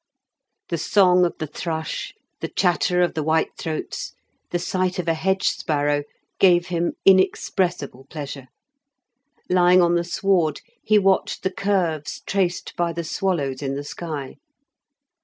[0.69, 4.13] The song of the thrush, the chatter of the whitethroats,
[4.49, 6.01] the sight of a hedge sparrow,
[6.39, 8.47] gave him inexpressible pleasure.
[9.47, 14.37] Lying on the sward he watched the curves traced by the swallows in the sky.